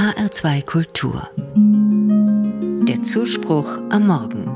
[0.00, 1.28] HR2 Kultur.
[2.88, 4.46] Der Zuspruch am Morgen.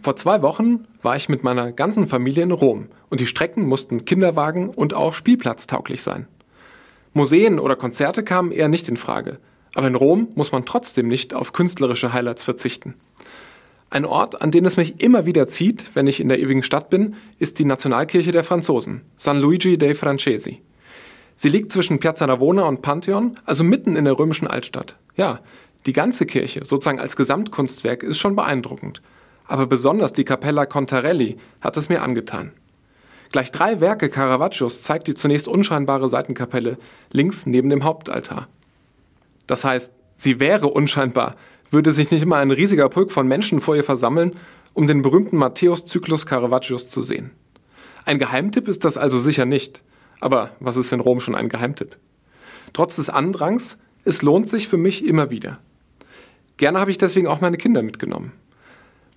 [0.00, 4.04] Vor zwei Wochen war ich mit meiner ganzen Familie in Rom und die Strecken mussten
[4.04, 6.28] Kinderwagen und auch spielplatztauglich sein.
[7.12, 9.40] Museen oder Konzerte kamen eher nicht in Frage,
[9.74, 12.94] aber in Rom muss man trotzdem nicht auf künstlerische Highlights verzichten.
[13.90, 16.88] Ein Ort, an den es mich immer wieder zieht, wenn ich in der ewigen Stadt
[16.88, 20.62] bin, ist die Nationalkirche der Franzosen, San Luigi dei Francesi.
[21.40, 24.96] Sie liegt zwischen Piazza Navona und Pantheon, also mitten in der römischen Altstadt.
[25.14, 25.38] Ja,
[25.86, 29.00] die ganze Kirche, sozusagen als Gesamtkunstwerk, ist schon beeindruckend.
[29.46, 32.50] Aber besonders die Capella Contarelli hat es mir angetan.
[33.30, 36.76] Gleich drei Werke Caravaggios zeigt die zunächst unscheinbare Seitenkapelle
[37.12, 38.48] links neben dem Hauptaltar.
[39.46, 41.36] Das heißt, sie wäre unscheinbar,
[41.70, 44.32] würde sich nicht immer ein riesiger Pulk von Menschen vor ihr versammeln,
[44.74, 47.30] um den berühmten Matthäus-Zyklus Caravaggios zu sehen.
[48.04, 49.82] Ein Geheimtipp ist das also sicher nicht.
[50.20, 51.96] Aber was ist in Rom schon ein Geheimtipp?
[52.72, 55.58] Trotz des Andrangs, es lohnt sich für mich immer wieder.
[56.56, 58.32] Gerne habe ich deswegen auch meine Kinder mitgenommen.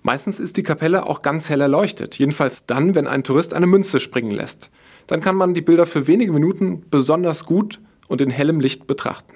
[0.02, 4.00] Meistens ist die Kapelle auch ganz hell erleuchtet, jedenfalls dann, wenn ein Tourist eine Münze
[4.00, 4.70] springen lässt.
[5.06, 9.34] Dann kann man die Bilder für wenige Minuten besonders gut und in hellem Licht betrachten.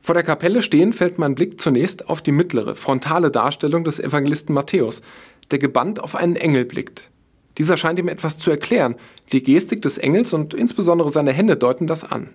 [0.00, 4.54] Vor der Kapelle stehen fällt mein Blick zunächst auf die mittlere, frontale Darstellung des Evangelisten
[4.54, 5.02] Matthäus,
[5.50, 7.10] der gebannt auf einen Engel blickt.
[7.58, 8.94] Dieser scheint ihm etwas zu erklären.
[9.32, 12.30] Die Gestik des Engels und insbesondere seine Hände deuten das an.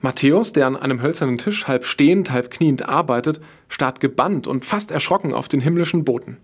[0.00, 4.90] Matthäus, der an einem hölzernen Tisch halb stehend, halb kniend arbeitet, starrt gebannt und fast
[4.90, 6.38] erschrocken auf den himmlischen Boten.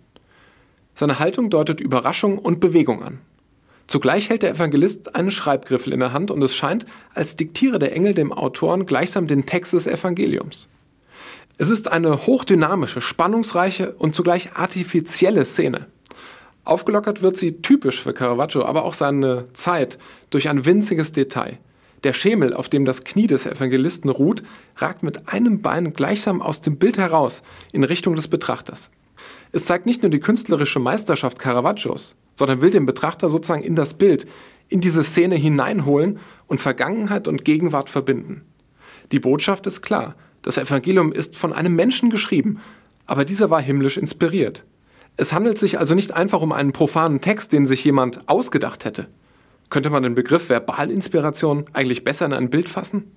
[0.95, 3.19] Seine Haltung deutet Überraschung und Bewegung an.
[3.89, 7.95] Zugleich hält der Evangelist einen Schreibgriffel in der Hand und es scheint, als diktiere der
[7.95, 10.69] Engel dem Autoren gleichsam den Text des Evangeliums.
[11.57, 15.87] Es ist eine hochdynamische, spannungsreiche und zugleich artifizielle Szene.
[16.69, 19.97] Aufgelockert wird sie typisch für Caravaggio, aber auch seine Zeit
[20.29, 21.57] durch ein winziges Detail.
[22.05, 24.43] Der Schemel, auf dem das Knie des Evangelisten ruht,
[24.77, 27.43] ragt mit einem Bein gleichsam aus dem Bild heraus
[27.73, 28.91] in Richtung des Betrachters.
[29.51, 33.95] Es zeigt nicht nur die künstlerische Meisterschaft Caravaggios, sondern will den Betrachter sozusagen in das
[33.95, 34.27] Bild,
[34.69, 36.19] in diese Szene hineinholen
[36.49, 38.43] und Vergangenheit und Gegenwart verbinden.
[39.11, 40.17] Die Botschaft ist klar.
[40.43, 42.61] Das Evangelium ist von einem Menschen geschrieben,
[43.07, 44.65] aber dieser war himmlisch inspiriert.
[45.19, 49.09] Es handelt sich also nicht einfach um einen profanen Text, den sich jemand ausgedacht hätte.
[49.69, 53.11] Könnte man den Begriff Verbalinspiration eigentlich besser in ein Bild fassen?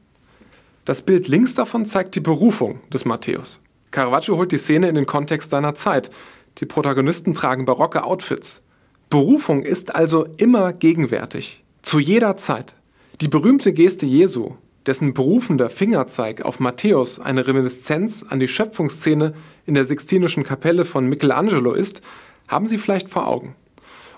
[0.84, 3.60] Das Bild links davon zeigt die Berufung des Matthäus.
[3.92, 6.10] Caravaggio holt die Szene in den Kontext seiner Zeit.
[6.58, 8.64] Die Protagonisten tragen barocke Outfits.
[9.12, 12.74] Berufung ist also immer gegenwärtig, zu jeder Zeit.
[13.22, 19.34] Die berühmte Geste Jesu, dessen berufender Fingerzeig auf Matthäus eine Reminiszenz an die Schöpfungsszene
[19.66, 22.02] in der Sixtinischen Kapelle von Michelangelo ist,
[22.48, 23.56] haben Sie vielleicht vor Augen.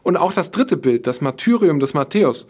[0.01, 2.47] Und auch das dritte Bild, das Martyrium des Matthäus.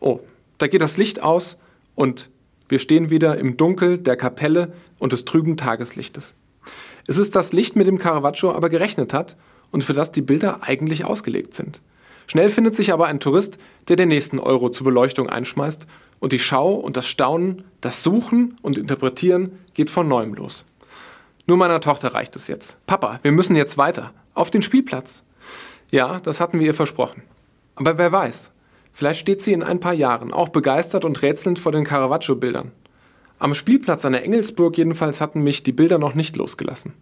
[0.00, 0.20] Oh,
[0.58, 1.58] da geht das Licht aus
[1.94, 2.30] und
[2.68, 6.34] wir stehen wieder im Dunkel der Kapelle und des trüben Tageslichtes.
[7.06, 9.36] Es ist das Licht, mit dem Caravaggio aber gerechnet hat
[9.70, 11.80] und für das die Bilder eigentlich ausgelegt sind.
[12.26, 13.58] Schnell findet sich aber ein Tourist,
[13.88, 15.86] der den nächsten Euro zur Beleuchtung einschmeißt
[16.22, 20.64] und die Schau und das Staunen, das Suchen und Interpretieren geht von neuem los.
[21.48, 22.78] Nur meiner Tochter reicht es jetzt.
[22.86, 24.12] Papa, wir müssen jetzt weiter.
[24.32, 25.24] Auf den Spielplatz.
[25.90, 27.24] Ja, das hatten wir ihr versprochen.
[27.74, 28.52] Aber wer weiß,
[28.92, 32.70] vielleicht steht sie in ein paar Jahren auch begeistert und rätselnd vor den Caravaggio-Bildern.
[33.40, 36.92] Am Spielplatz an der Engelsburg jedenfalls hatten mich die Bilder noch nicht losgelassen.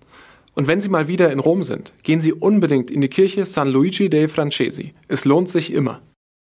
[0.55, 3.69] Und wenn Sie mal wieder in Rom sind, gehen Sie unbedingt in die Kirche San
[3.69, 4.95] Luigi dei Francesi.
[5.09, 6.01] Es lohnt sich immer.